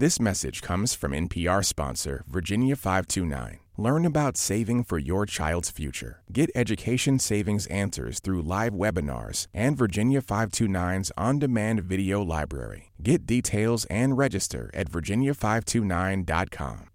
This 0.00 0.18
message 0.18 0.62
comes 0.62 0.94
from 0.94 1.12
NPR 1.12 1.62
sponsor 1.62 2.24
Virginia 2.26 2.74
529. 2.74 3.58
Learn 3.76 4.06
about 4.06 4.38
saving 4.38 4.84
for 4.84 4.96
your 4.96 5.26
child's 5.26 5.70
future. 5.70 6.22
Get 6.32 6.50
education 6.54 7.18
savings 7.18 7.66
answers 7.66 8.18
through 8.18 8.40
live 8.40 8.72
webinars 8.72 9.46
and 9.52 9.76
Virginia 9.76 10.22
529's 10.22 11.12
on 11.18 11.38
demand 11.38 11.82
video 11.82 12.22
library. 12.22 12.92
Get 13.02 13.26
details 13.26 13.84
and 13.90 14.16
register 14.16 14.70
at 14.72 14.90
virginia529.com. 14.90 16.86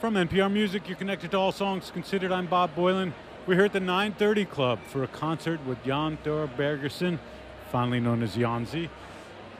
From 0.00 0.14
NPR 0.14 0.52
Music, 0.52 0.88
you're 0.88 0.96
connected 0.96 1.30
to 1.30 1.36
all 1.36 1.52
songs 1.52 1.92
considered. 1.92 2.32
I'm 2.32 2.46
Bob 2.46 2.74
Boilen. 2.74 3.12
We're 3.46 3.54
here 3.54 3.66
at 3.66 3.72
the 3.72 3.78
930 3.78 4.46
Club 4.46 4.80
for 4.88 5.04
a 5.04 5.06
concert 5.06 5.64
with 5.64 5.80
Jón 5.84 6.18
Þór 6.24 6.48
Birgisson, 6.56 7.20
finally 7.70 8.00
known 8.00 8.24
as 8.24 8.34
Jónsi. 8.34 8.88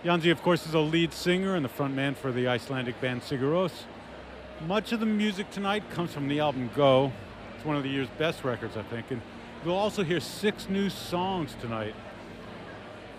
Jónsi, 0.05 0.33
of 0.33 0.41
course, 0.41 0.67
is 0.67 0.73
a 0.73 0.79
lead 0.79 1.13
singer 1.13 1.55
and 1.55 1.63
the 1.63 1.69
frontman 1.69 2.17
for 2.17 2.33
the 2.33 2.49
Icelandic 2.49 2.99
band 3.03 3.21
Sigur 3.21 3.53
Rós. 3.53 3.83
Much 4.67 4.93
of 4.93 5.01
the 5.01 5.05
music 5.05 5.51
tonight 5.51 5.83
comes 5.91 6.11
from 6.11 6.27
the 6.27 6.41
album 6.41 6.71
Go. 6.75 7.13
It's 7.55 7.67
one 7.67 7.77
of 7.77 7.83
the 7.83 7.91
year's 7.91 8.09
best 8.17 8.43
records, 8.43 8.79
I 8.79 8.83
think. 8.85 9.11
And 9.11 9.21
you'll 9.63 9.75
also 9.75 10.03
hear 10.03 10.19
six 10.19 10.71
new 10.71 10.89
songs 10.89 11.55
tonight. 11.61 11.95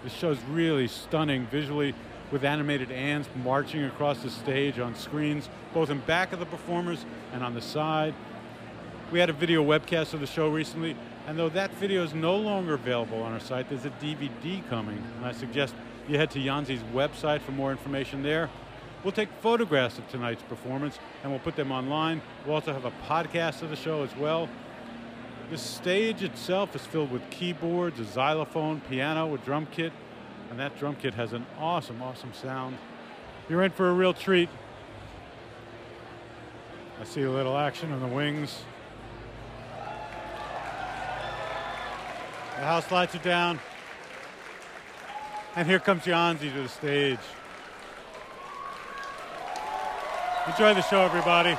This 0.04 0.12
show's 0.12 0.40
really 0.50 0.88
stunning 0.88 1.46
visually 1.52 1.94
with 2.32 2.44
animated 2.44 2.92
ants 2.92 3.30
marching 3.44 3.84
across 3.84 4.24
the 4.24 4.32
stage 4.32 4.80
on 4.80 4.96
screens, 4.96 5.50
both 5.76 5.92
in 5.92 6.00
back 6.00 6.34
of 6.34 6.40
the 6.40 6.48
performers 6.48 7.06
and 7.32 7.44
on 7.44 7.54
the 7.54 7.62
side. 7.62 8.16
We 9.12 9.20
had 9.20 9.30
a 9.30 9.34
video 9.34 9.64
webcast 9.64 10.16
of 10.16 10.20
the 10.20 10.26
show 10.26 10.50
recently, 10.50 10.96
and 11.28 11.38
though 11.38 11.50
that 11.50 11.76
video 11.76 12.04
is 12.04 12.16
no 12.16 12.36
longer 12.38 12.74
available 12.74 13.22
on 13.22 13.34
our 13.34 13.40
site, 13.40 13.70
there's 13.70 13.86
a 13.86 13.92
DVD 13.92 14.68
coming, 14.68 15.04
and 15.18 15.26
I 15.28 15.32
suggest 15.32 15.76
you 16.08 16.18
head 16.18 16.32
to 16.32 16.40
Jónsi's 16.40 16.84
website 16.94 17.42
for 17.42 17.52
more 17.52 17.72
information 17.72 18.24
there. 18.24 18.50
We'll 19.04 19.12
take 19.12 19.30
photographs 19.42 19.98
of 19.98 20.08
tonight's 20.10 20.44
performance 20.44 21.00
and 21.24 21.32
we'll 21.32 21.40
put 21.40 21.56
them 21.56 21.72
online. 21.72 22.22
We'll 22.46 22.56
also 22.56 22.74
have 22.74 22.86
a 22.86 22.92
podcast 23.08 23.62
of 23.62 23.70
the 23.70 23.76
show 23.76 24.04
as 24.04 24.16
well. 24.16 24.48
The 25.50 25.58
stage 25.58 26.24
itself 26.24 26.76
is 26.76 26.86
filled 26.86 27.12
with 27.12 27.28
keyboards, 27.30 28.00
a 28.00 28.06
xylophone, 28.06 28.80
piano, 28.82 29.34
a 29.34 29.38
drum 29.40 29.68
kit, 29.72 29.92
and 30.50 30.60
that 30.60 30.78
drum 30.78 30.96
kit 30.96 31.14
has 31.16 31.34
an 31.34 31.46
awesome, 31.60 32.02
awesome 32.02 32.34
sound. 32.34 32.78
You're 33.50 33.64
in 33.64 33.72
for 33.72 33.90
a 33.90 33.94
real 33.94 34.14
treat. 34.14 34.50
I 37.02 37.04
see 37.04 37.24
a 37.24 37.32
little 37.32 37.58
action 37.58 37.92
on 37.92 38.00
the 38.00 38.08
wings. 38.08 38.62
The 42.56 42.68
house 42.68 42.92
lights 42.92 43.16
are 43.16 43.20
down. 43.20 43.60
And 45.56 45.68
here 45.68 45.80
comes 45.80 46.04
Jónsi 46.04 46.54
to 46.54 46.64
the 46.64 46.70
stage. 46.70 47.20
Enjoy 50.48 50.74
the 50.74 50.82
show, 50.82 51.02
everybody. 51.02 51.58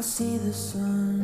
I 0.00 0.02
see 0.02 0.38
the 0.38 0.50
sun 0.50 1.19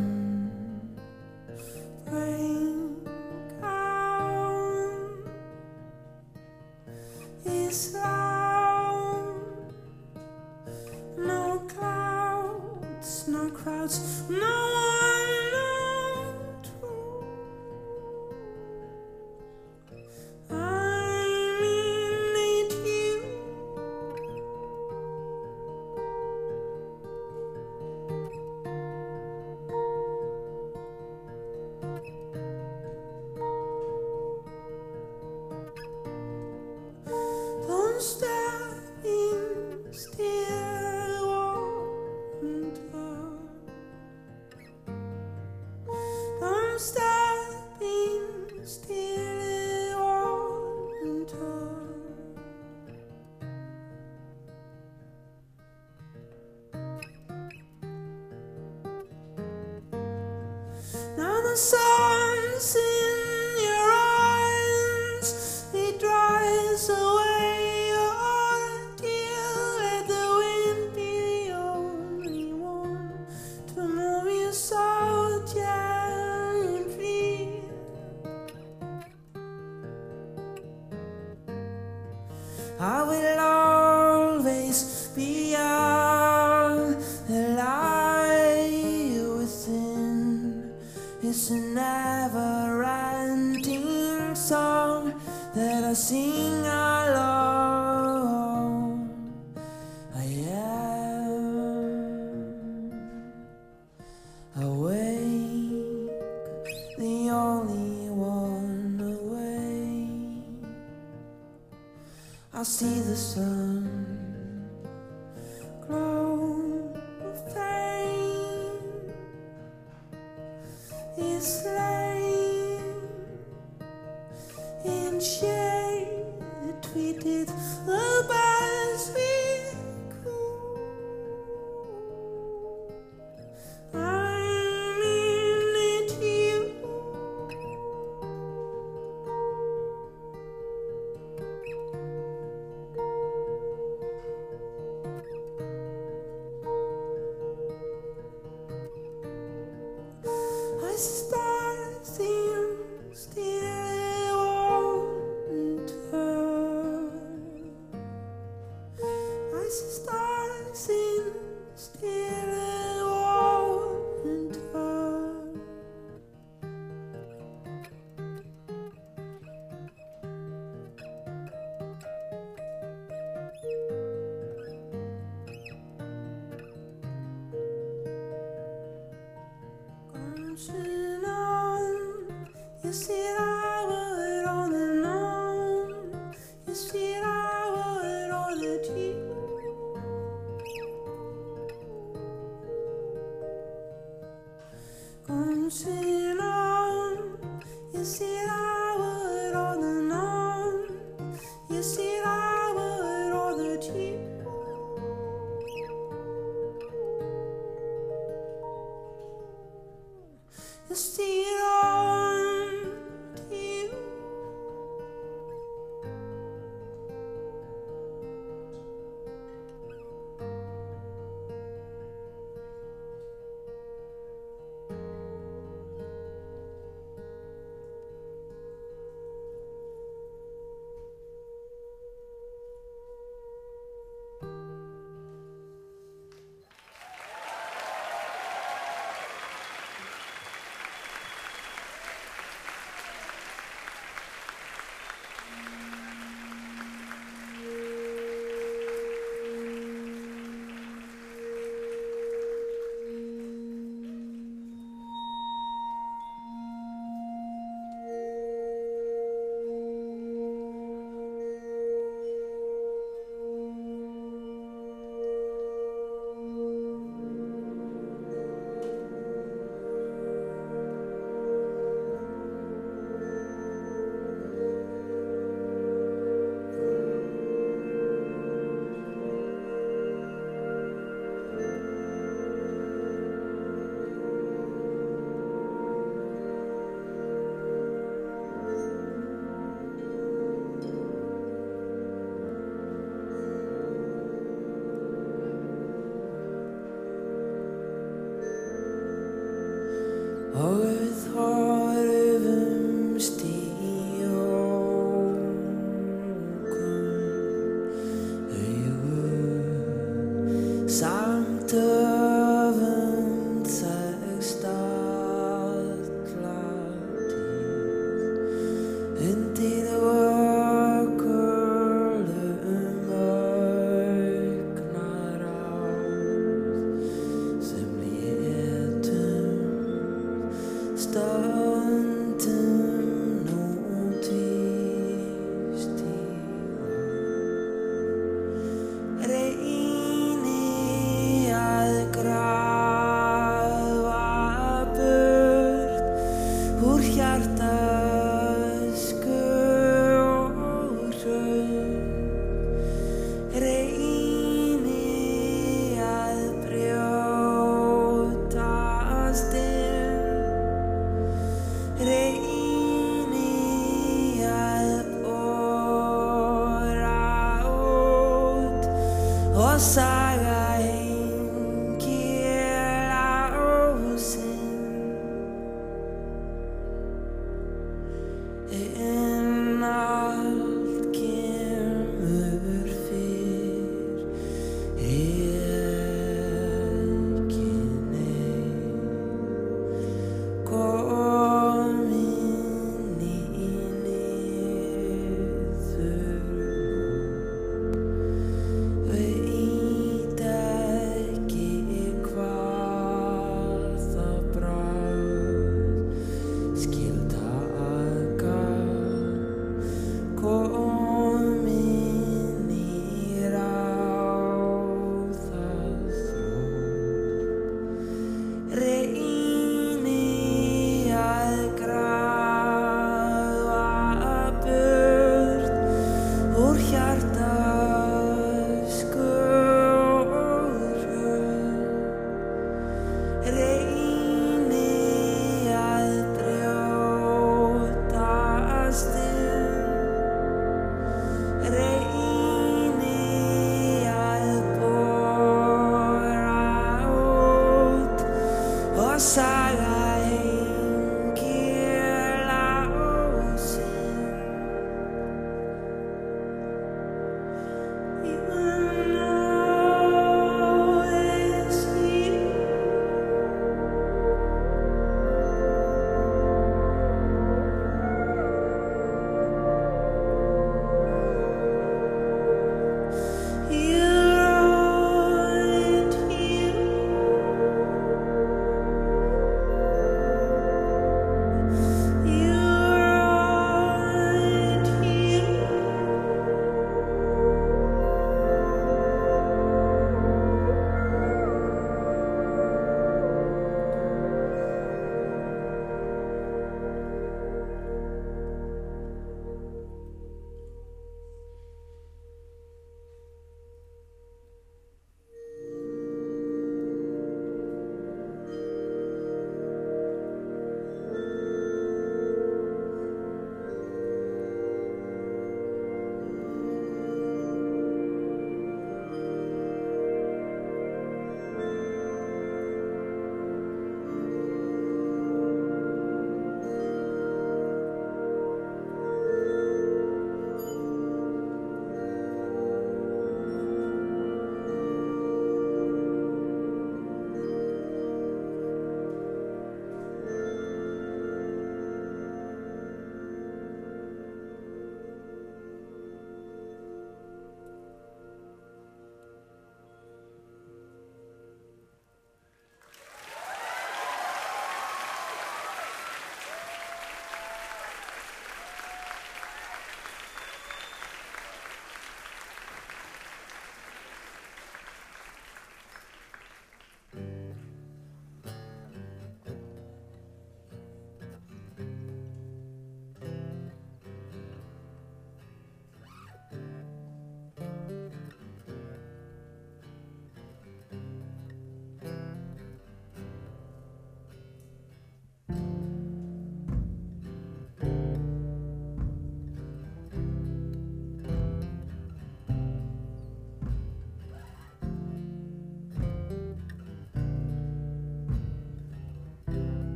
stöndum 331.16 331.65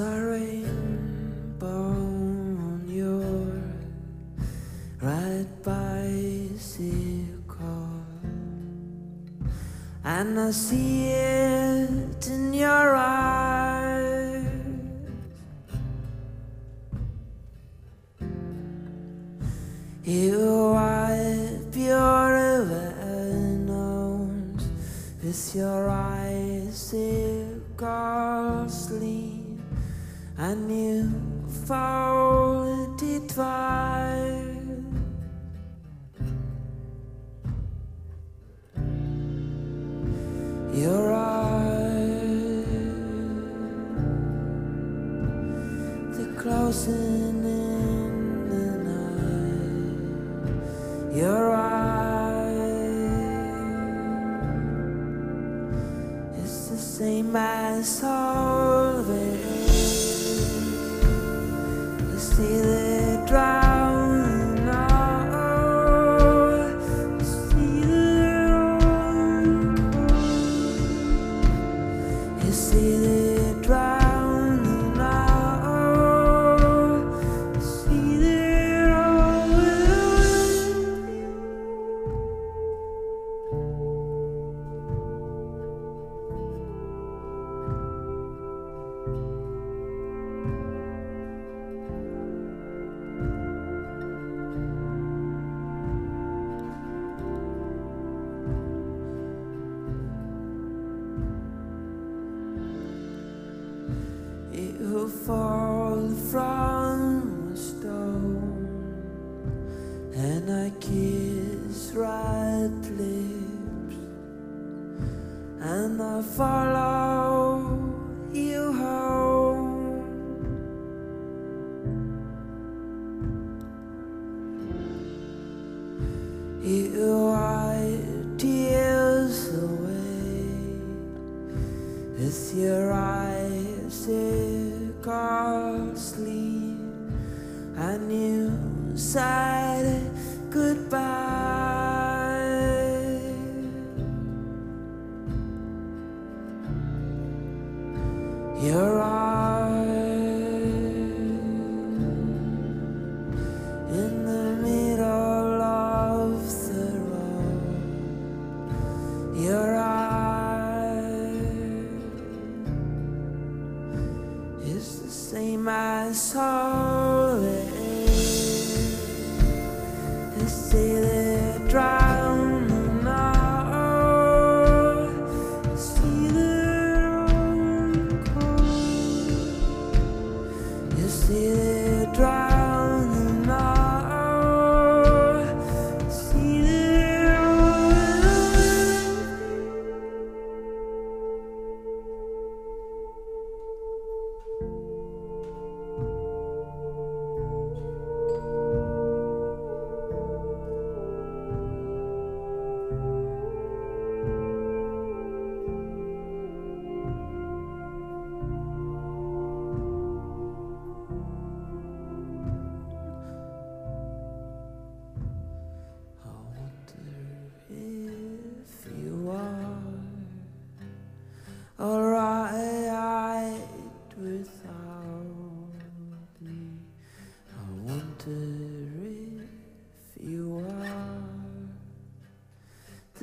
A 0.00 0.02
rainbow 0.02 1.66
on 1.68 2.82
your 2.88 3.62
right 5.00 5.46
bicycle, 5.62 7.30
and 10.02 10.40
I 10.40 10.50
see 10.50 11.10
it. 11.10 11.43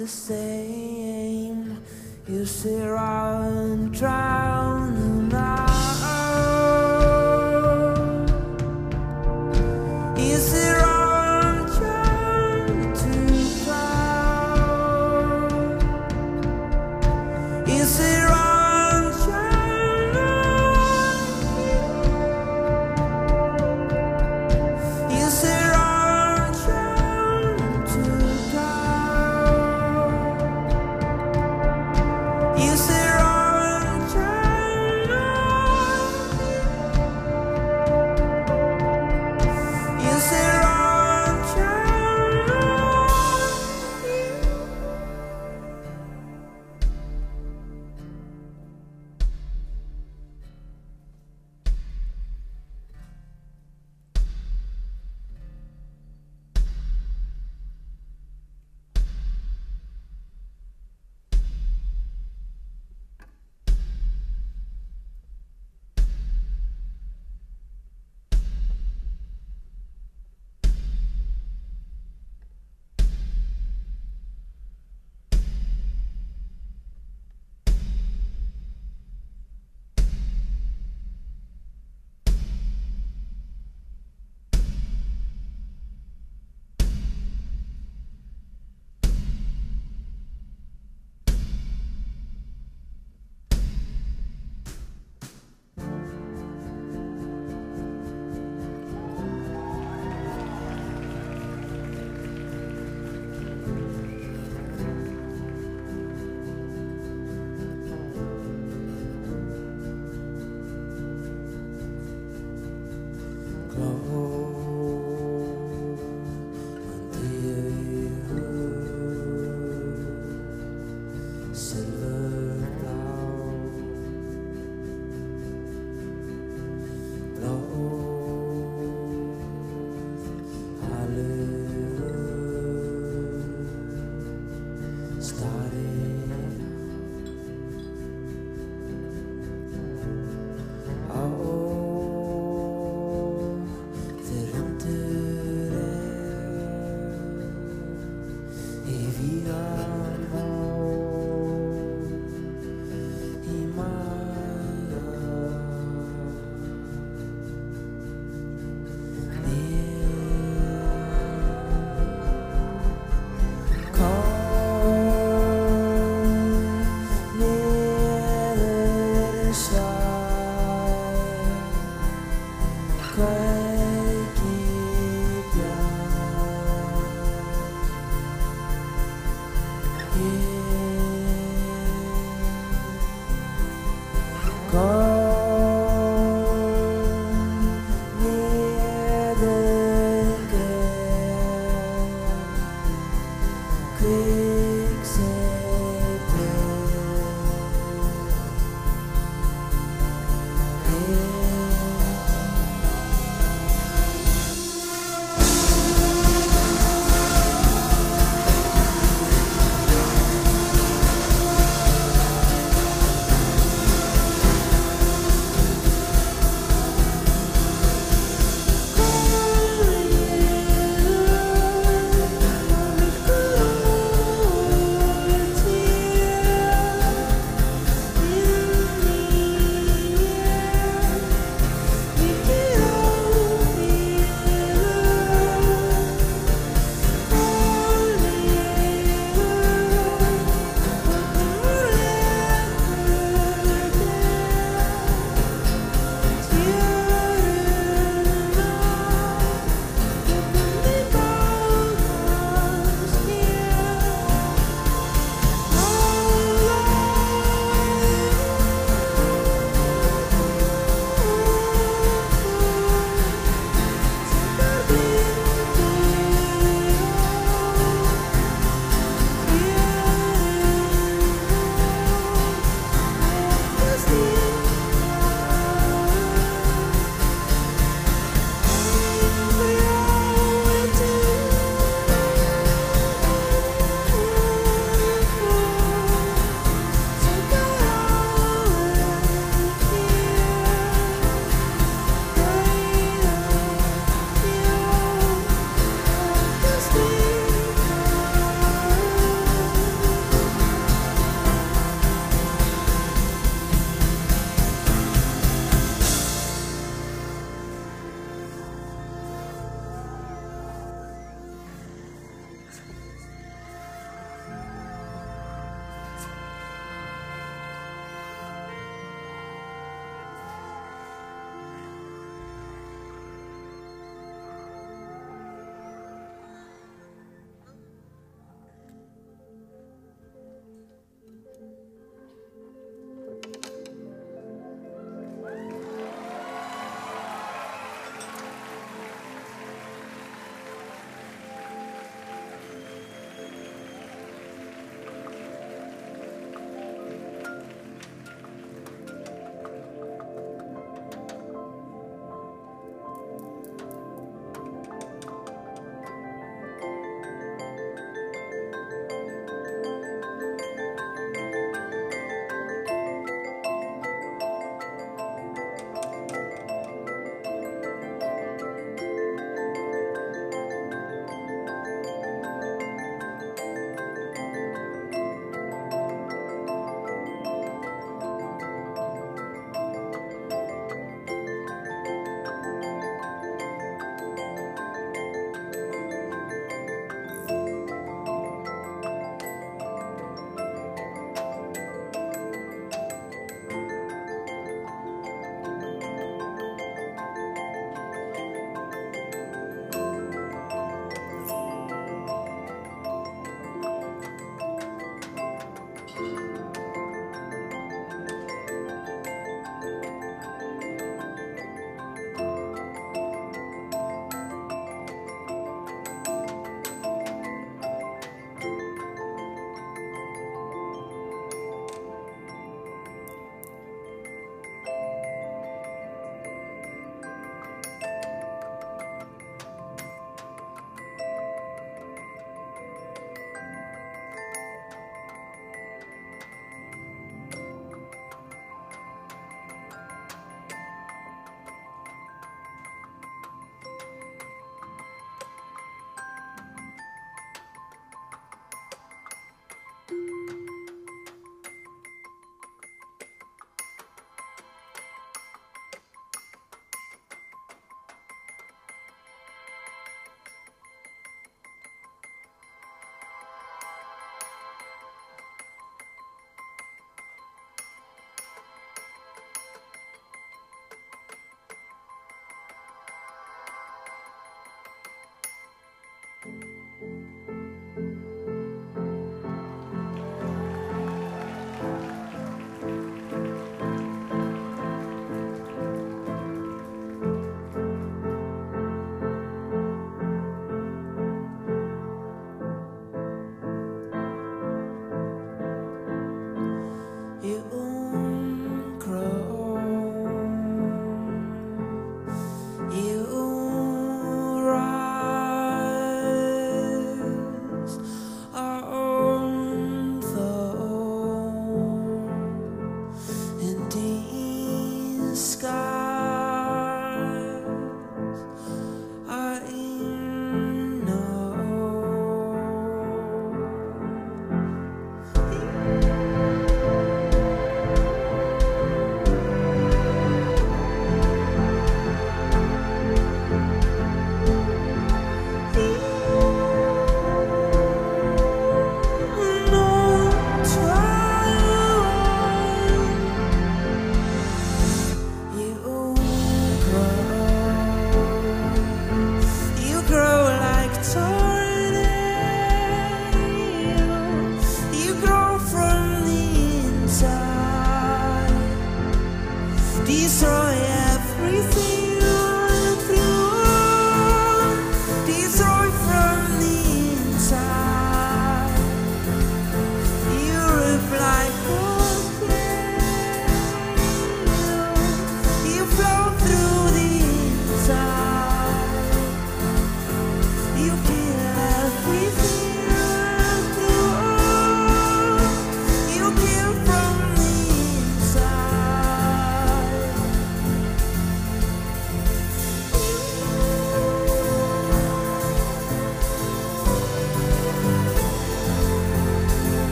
the 0.00 0.08
same. 0.08 1.76
You 2.26 2.46
sit 2.46 2.86
around 2.86 3.54
and 3.58 3.92
drown. 3.92 5.09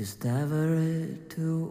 Just 0.00 0.24
ever 0.24 1.08
to 1.28 1.70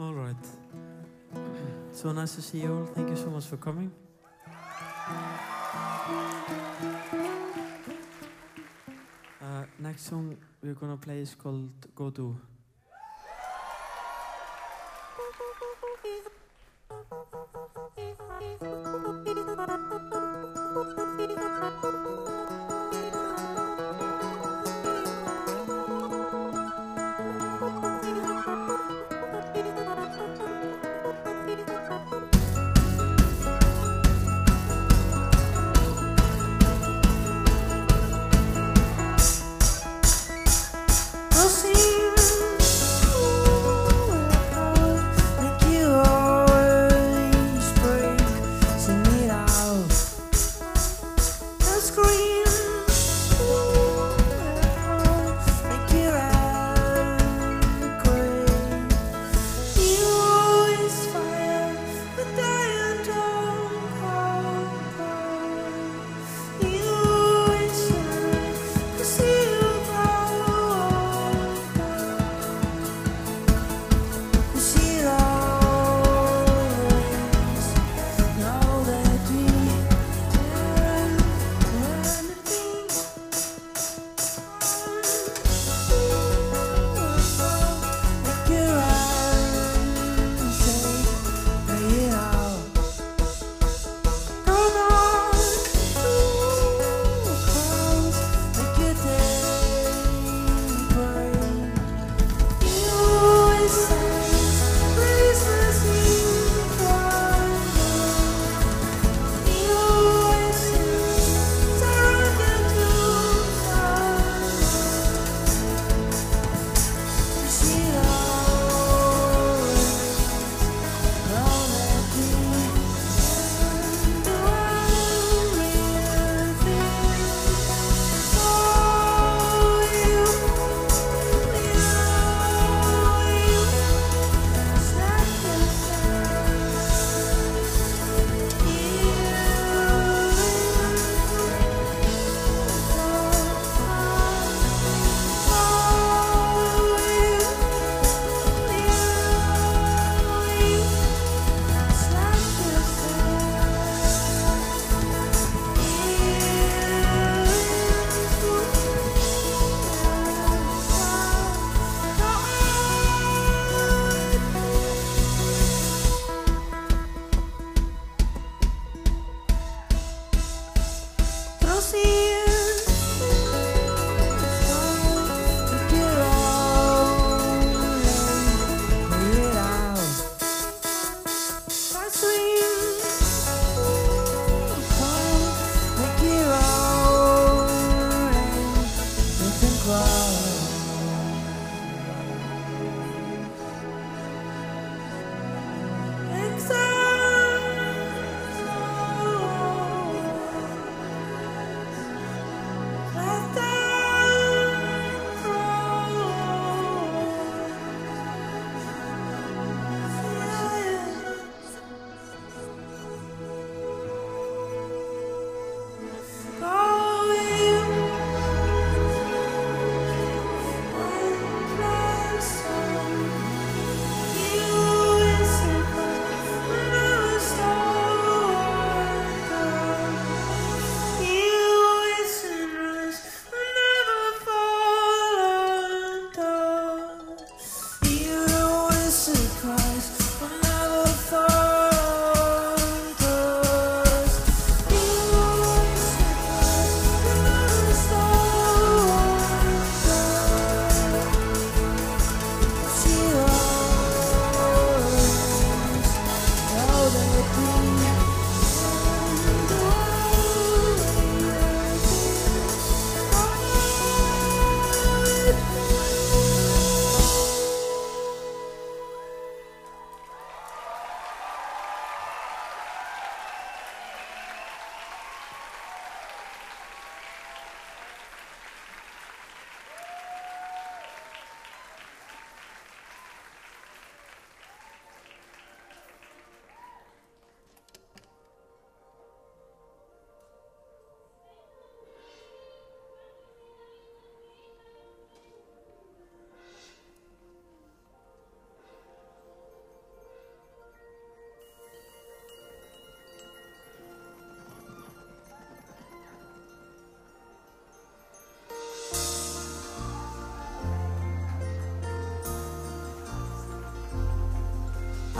All 0.00 0.14
right. 0.14 0.46
So 1.92 2.10
nice 2.12 2.34
to 2.36 2.40
see 2.40 2.62
you 2.62 2.72
all. 2.72 2.86
Thank 2.86 3.10
you 3.10 3.16
so 3.16 3.28
much 3.28 3.44
for 3.44 3.58
coming. 3.58 3.92
Uh, 9.42 9.64
next 9.78 10.06
song 10.06 10.38
we're 10.62 10.72
gonna 10.72 10.96
play 10.96 11.20
is 11.20 11.34
called 11.34 11.68
Go 11.94 12.08
Do. 12.08 12.34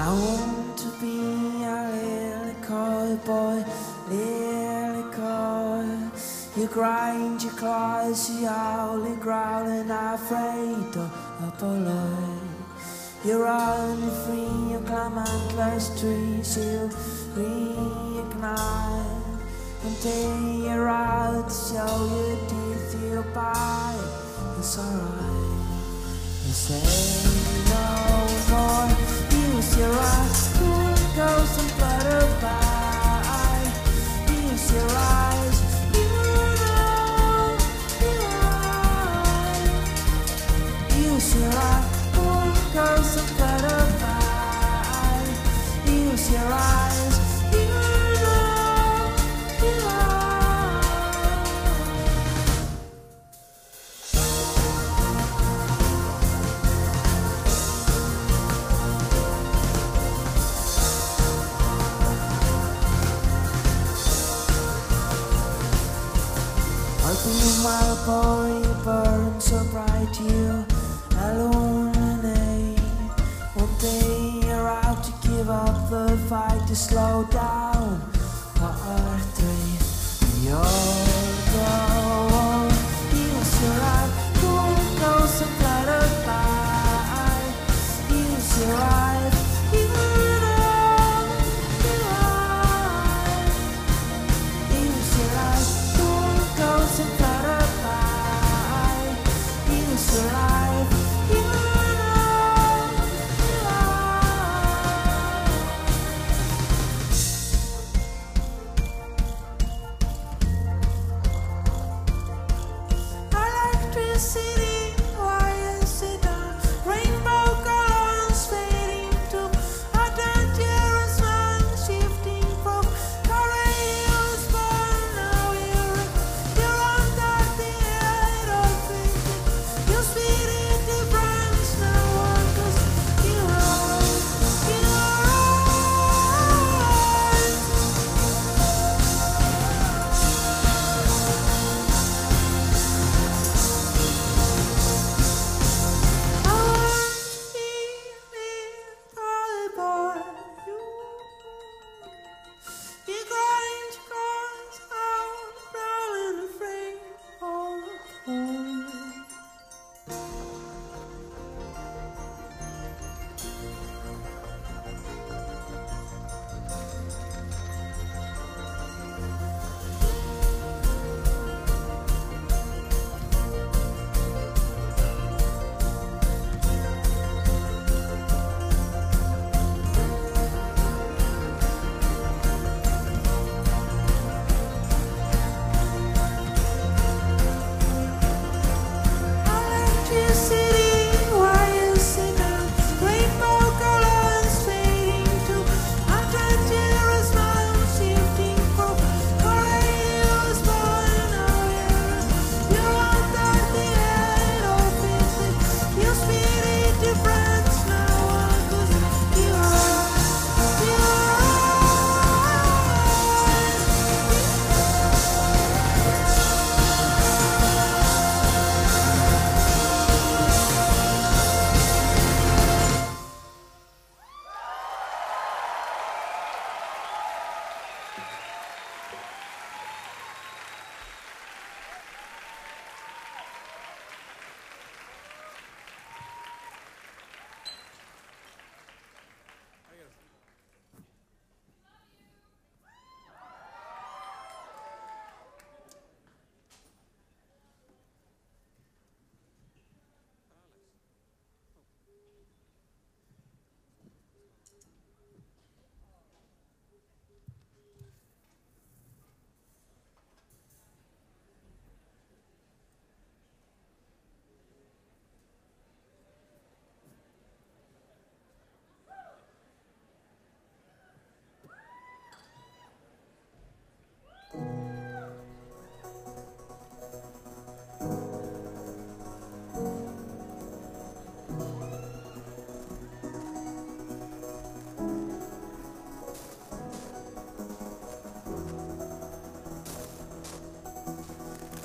I 0.03 0.09
want 0.09 0.79
to 0.79 0.89
be 0.99 1.21
a 1.63 1.81
little 1.93 2.55
cowboy, 2.65 3.63
little 4.09 5.13
coy. 5.13 6.09
You 6.57 6.67
grind 6.69 7.43
your 7.43 7.53
claws, 7.53 8.31
you 8.31 8.47
howling, 8.47 9.21
and 9.21 9.93
i'm 9.93 10.15
afraid 10.15 10.97
of 10.97 11.59
below. 11.59 12.17
You're 13.27 13.47
you 13.47 14.11
free, 14.25 14.73
you 14.73 14.81
climb 14.87 15.19
endless 15.19 16.01
trees, 16.01 16.57
you 16.57 16.89
reignite. 17.37 18.41
Until 19.85 20.65
you're 20.65 20.89
out 20.89 21.53
show 21.53 21.97
your 22.17 22.37
teeth, 22.49 23.03
you 23.03 23.23
bite. 23.35 24.01
It's 24.59 24.79
alright. 24.79 25.61
You 26.47 26.53
say 26.53 26.89
no 27.69 27.85
more. 28.49 29.10
Your 29.81 29.95
eyes, 29.95 30.59
goes 31.16 31.57
and 31.59 31.72
butterfly. 31.81 32.51
Use 34.28 34.72
your 34.74 34.91
eyes, 34.91 35.10
to 76.71 76.77
slow 76.77 77.25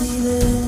see 0.00 0.20
this. 0.20 0.59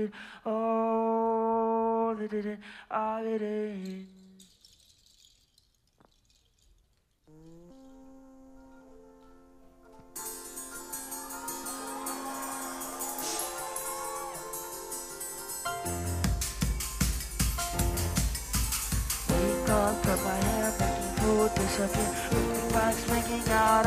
it, 0.00 0.12
all 0.44 2.10
of 2.10 2.20
it, 2.20 2.58
all 2.90 3.26
of 3.26 3.42
it. 3.42 4.06
My 20.10 20.34
hair, 20.34 20.74
making 20.80 21.12
food 21.18 21.54
disappear. 21.54 22.10
Making 23.08 23.52
out, 23.52 23.84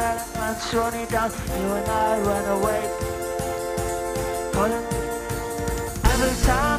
down. 1.09 1.31
You 1.59 1.67
and 1.77 1.87
I 1.89 2.19
run 2.21 2.45
away. 2.57 2.83
Pulling 4.53 5.02
time. 6.43 6.72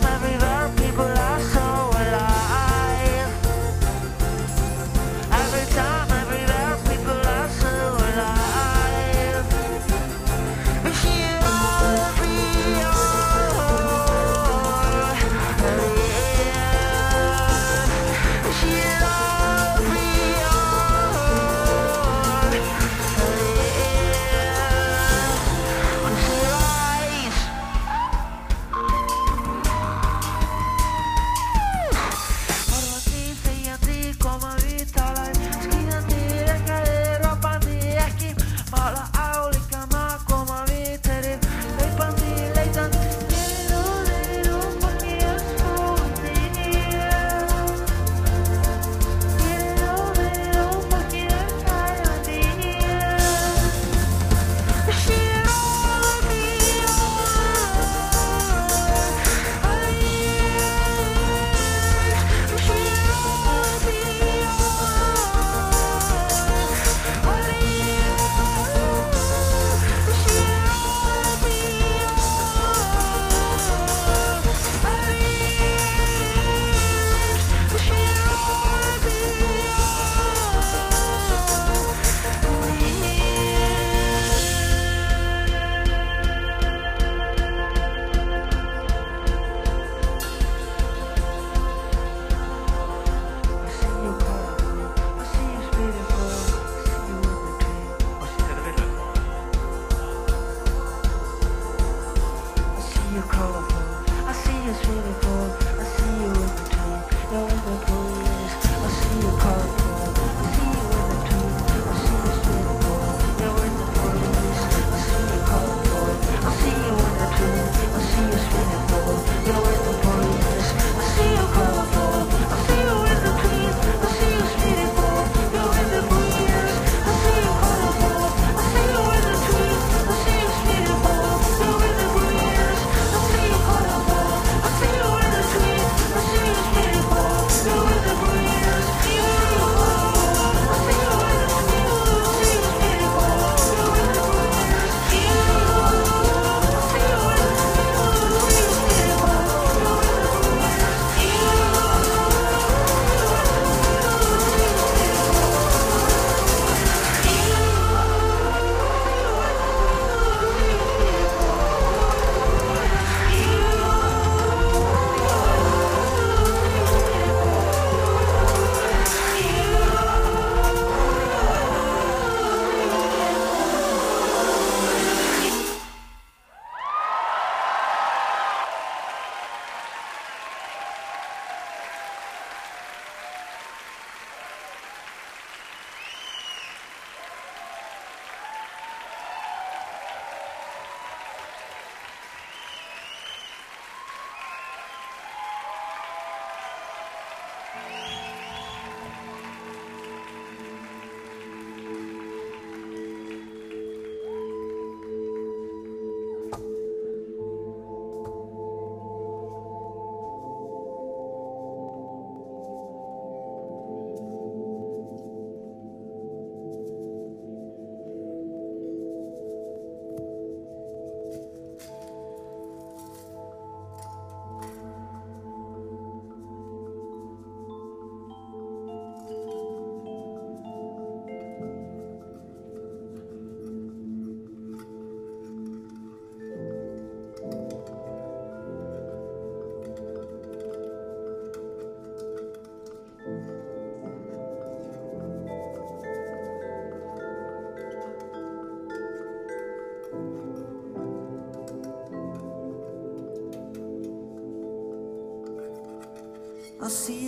I 256.85 256.89
see 256.89 257.24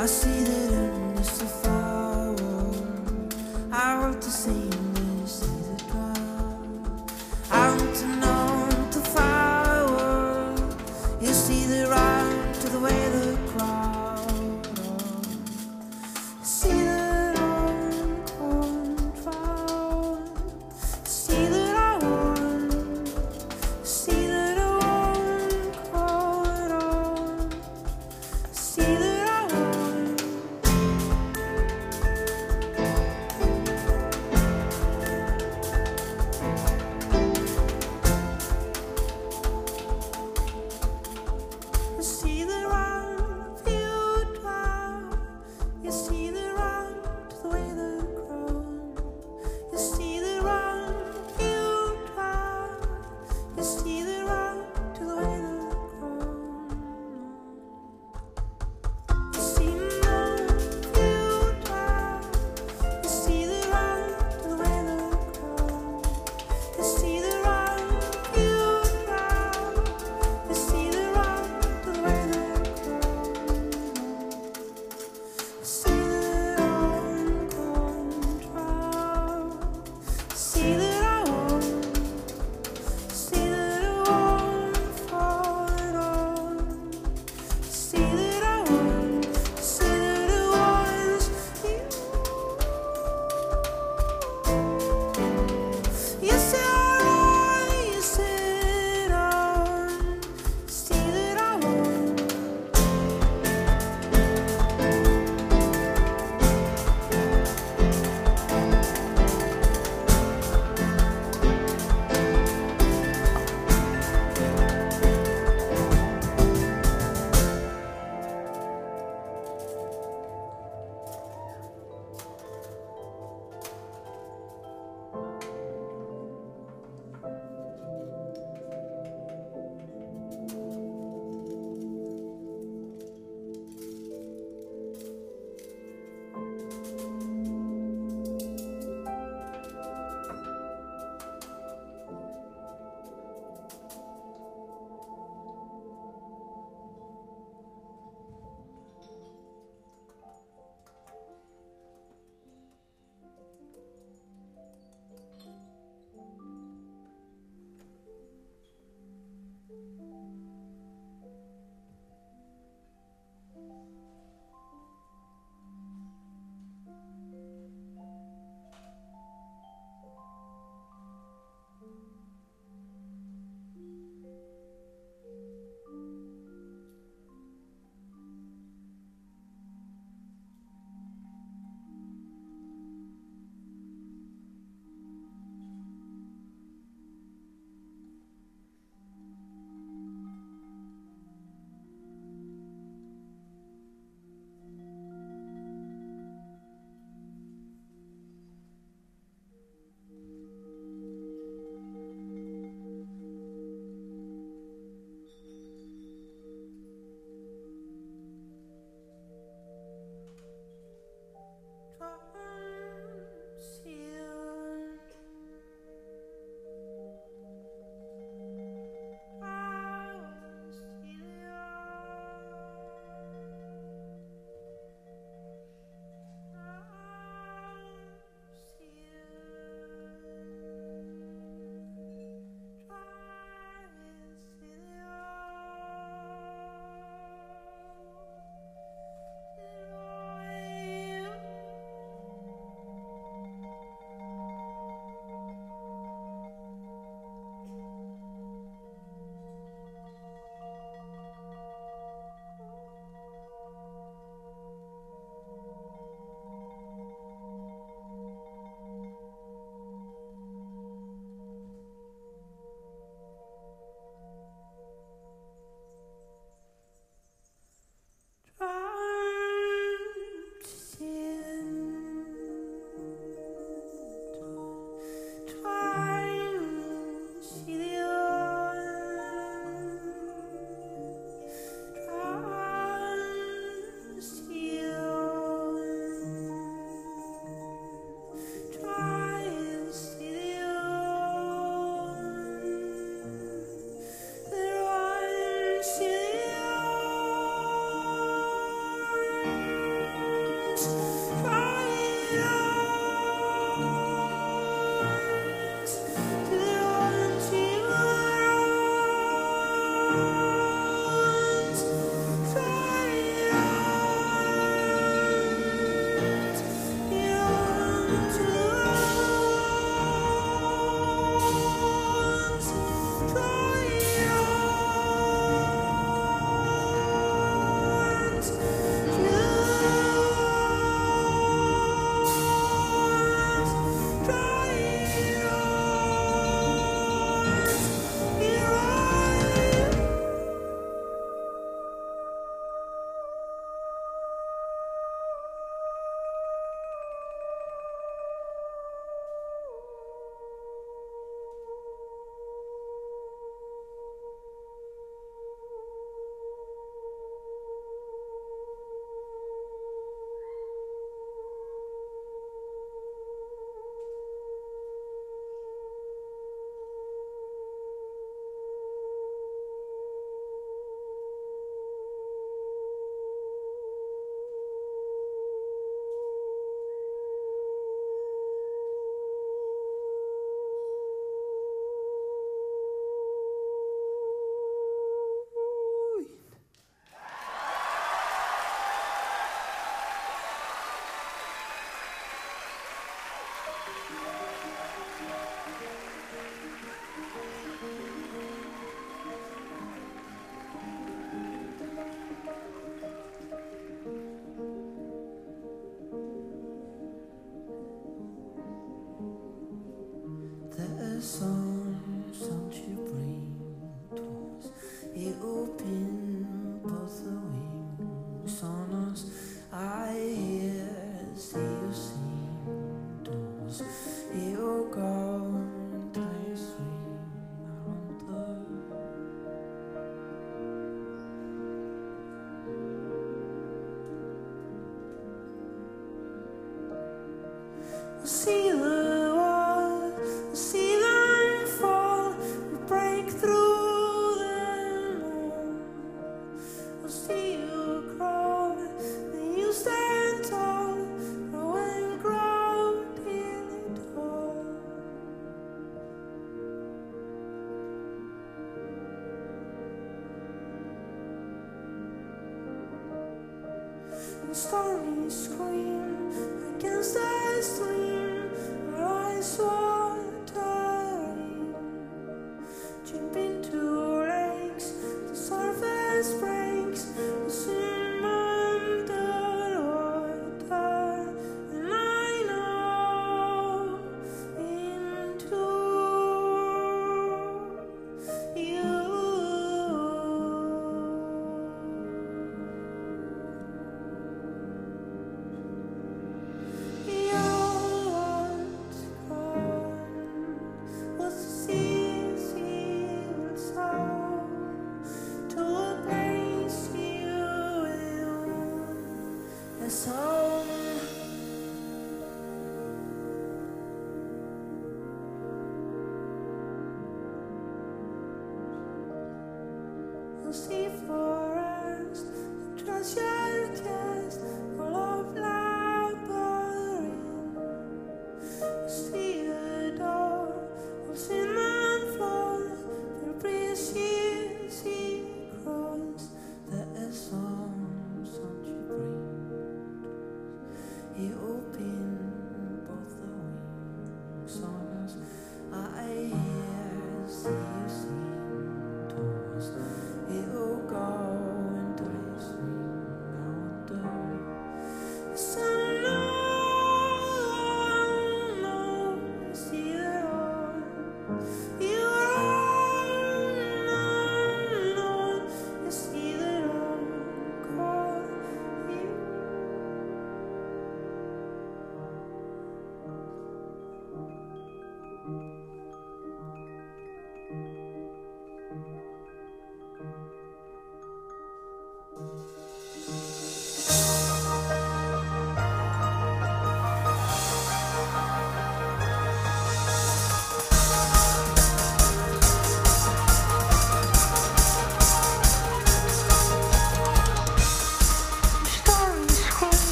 I 0.00 0.06
see 0.06 0.44
that 0.44 0.77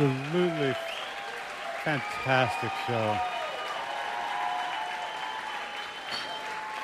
Absolutely 0.00 0.76
fantastic 1.82 2.70
show. 2.86 3.18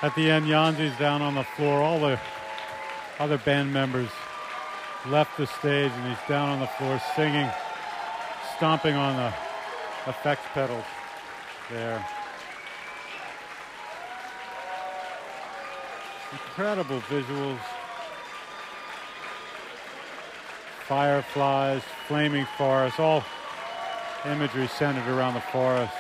At 0.03 0.16
the 0.16 0.32
end, 0.32 0.47
Jonsi's 0.47 0.99
down 0.99 1.23
on 1.23 1.36
the 1.36 1.45
floor. 1.45 1.81
All 1.81 2.01
the 2.01 2.19
other 3.20 3.39
band 3.39 3.73
members 3.73 4.09
left 5.07 5.36
the 5.36 5.47
stage 5.47 5.93
and 5.93 6.09
he's 6.09 6.28
down 6.28 6.49
on 6.49 6.59
the 6.59 6.66
floor 6.66 7.01
singing, 7.15 7.49
stomping 8.57 8.97
on 8.97 9.15
the 9.15 9.28
effects 10.11 10.47
pedals 10.53 10.85
there. 11.70 12.05
Incredible 16.32 17.01
visuals. 17.03 17.61
Fireflies, 20.89 21.82
flaming 22.07 22.47
forest, 22.59 23.01
all 23.01 23.25
imagery 24.27 24.67
centered 24.67 25.09
around 25.09 25.35
the 25.35 25.41
forest. 25.41 25.93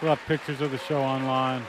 We'll 0.00 0.14
have 0.14 0.26
pictures 0.26 0.60
of 0.60 0.70
the 0.70 0.78
show 0.78 1.00
online. 1.00 1.64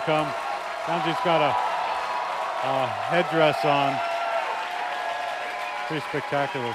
They 0.00 0.06
come. 0.06 0.32
Jonsi's 0.86 1.20
got 1.24 1.42
a, 1.42 1.52
a 2.68 2.86
headdress 3.12 3.64
on. 3.66 3.92
Pretty 5.88 6.02
spectacular. 6.08 6.74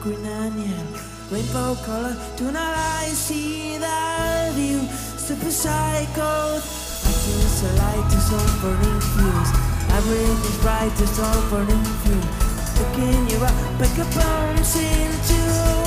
Green 0.00 0.26
onion 0.26 0.86
Rainbow 1.30 1.74
color, 1.84 2.16
tonight 2.36 2.74
I 3.00 3.08
see 3.08 3.78
that 3.78 4.52
view 4.52 4.80
Super 5.16 5.50
psycho 5.50 6.60
I 7.08 7.10
kiss 7.10 7.60
the 7.62 7.72
light 7.72 8.12
is 8.12 8.32
on 8.32 8.60
burning 8.60 9.00
fuse. 9.00 9.52
Everything's 9.96 10.58
bright, 10.60 10.92
it's 11.00 11.18
all 11.18 11.40
burning 11.48 11.84
fuse. 12.02 12.78
Looking 12.78 13.30
you 13.30 13.38
up, 13.42 13.54
pick 13.78 13.96
a 13.96 14.04
bounce 14.14 14.76
into 14.76 15.77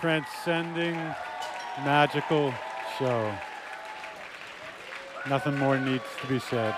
transcending, 0.00 0.94
magical 1.84 2.54
show. 2.98 3.34
Nothing 5.28 5.58
more 5.58 5.78
needs 5.78 6.04
to 6.20 6.26
be 6.28 6.38
said. 6.38 6.74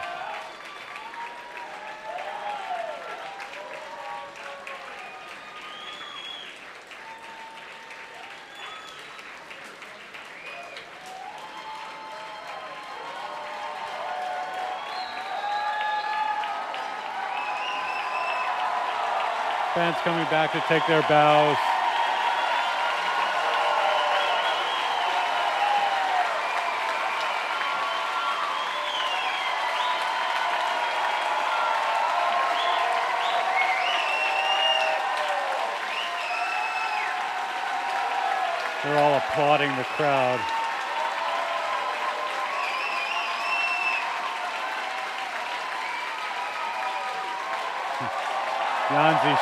Fans 19.75 19.97
coming 20.03 20.25
back 20.25 20.53
to 20.53 20.61
take 20.69 20.87
their 20.87 21.03
bows. 21.03 21.57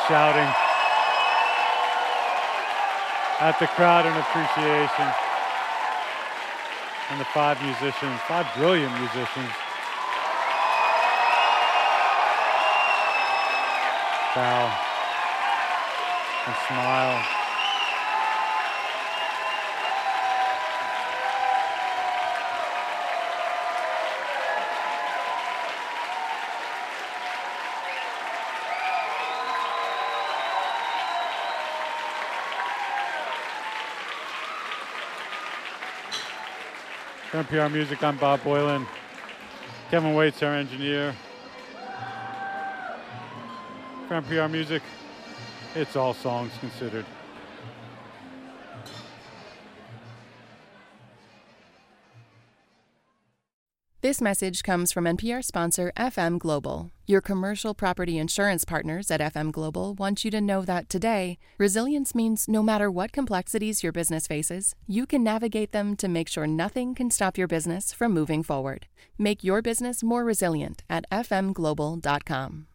Shouting 0.08 0.48
at 3.40 3.58
the 3.60 3.66
crowd 3.76 4.06
in 4.06 4.12
appreciation. 4.16 5.06
And 7.10 7.20
the 7.20 7.26
five 7.26 7.62
musicians, 7.62 8.18
five 8.26 8.46
brilliant 8.56 8.92
musicians. 8.98 9.52
Bow 14.34 14.72
and 16.46 16.56
smile. 16.66 17.37
For 37.38 37.44
NPR 37.44 37.70
Music, 37.72 38.02
I'm 38.02 38.16
Bob 38.16 38.40
Boilen. 38.40 38.84
Kevin 39.92 40.14
Waits, 40.14 40.42
our 40.42 40.54
engineer. 40.54 41.14
For 44.08 44.20
NPR 44.20 44.50
Music, 44.50 44.82
it's 45.76 45.94
all 45.94 46.14
songs 46.14 46.50
considered. 46.58 47.06
This 54.18 54.22
message 54.24 54.64
comes 54.64 54.90
from 54.90 55.04
NPR 55.04 55.44
sponsor 55.44 55.92
FM 55.96 56.40
Global. 56.40 56.90
Your 57.06 57.20
commercial 57.20 57.72
property 57.72 58.18
insurance 58.18 58.64
partners 58.64 59.12
at 59.12 59.20
FM 59.20 59.52
Global 59.52 59.94
want 59.94 60.24
you 60.24 60.30
to 60.32 60.40
know 60.40 60.62
that 60.62 60.88
today, 60.88 61.38
resilience 61.56 62.16
means 62.16 62.48
no 62.48 62.60
matter 62.60 62.90
what 62.90 63.12
complexities 63.12 63.84
your 63.84 63.92
business 63.92 64.26
faces, 64.26 64.74
you 64.88 65.06
can 65.06 65.22
navigate 65.22 65.70
them 65.70 65.94
to 65.98 66.08
make 66.08 66.28
sure 66.28 66.48
nothing 66.48 66.96
can 66.96 67.12
stop 67.12 67.38
your 67.38 67.46
business 67.46 67.92
from 67.92 68.12
moving 68.12 68.42
forward. 68.42 68.88
Make 69.18 69.44
your 69.44 69.62
business 69.62 70.02
more 70.02 70.24
resilient 70.24 70.82
at 70.90 71.08
fmglobal.com. 71.12 72.67